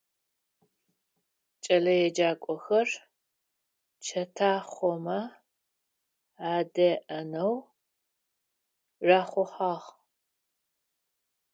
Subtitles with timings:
[1.63, 2.89] Кӏэлэеджакӏохэр
[4.05, 5.19] чэтахъомэ
[6.53, 7.55] адеӏэнэу
[9.07, 9.89] рахъухьагъ.